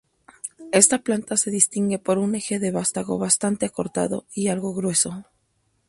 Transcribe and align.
Esta 0.71 0.97
planta 1.03 1.37
se 1.37 1.51
distingue 1.51 1.99
por 1.99 2.17
un 2.17 2.33
eje 2.33 2.57
del 2.57 2.73
vástago 2.73 3.19
bastante 3.19 3.67
acortado 3.67 4.25
y 4.33 4.47
algo 4.47 4.73
grueso. 4.73 5.27